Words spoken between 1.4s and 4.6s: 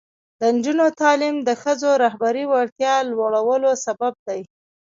د ښځو رهبري وړتیا لوړولو سبب دی.